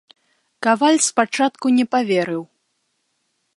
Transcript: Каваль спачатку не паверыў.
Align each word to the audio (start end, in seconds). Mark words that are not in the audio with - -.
Каваль 0.67 0.97
спачатку 1.09 1.65
не 1.77 1.85
паверыў. 1.93 2.43